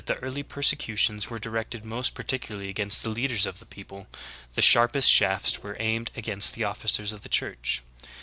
the 0.07 0.15
early 0.17 0.41
persecutions 0.41 1.29
were 1.29 1.37
directed 1.37 1.85
most 1.85 2.15
particularly 2.15 2.69
against 2.69 3.03
the 3.03 3.09
leaders 3.11 3.45
of 3.45 3.59
the 3.59 3.67
people; 3.67 4.07
the 4.55 4.59
sharpest 4.63 5.07
shafts 5.11 5.61
were 5.61 5.77
aimed 5.79 6.09
against 6.15 6.55
the 6.55 6.63
officers 6.63 7.13
of 7.13 7.21
the 7.21 7.29
Church. 7.29 7.83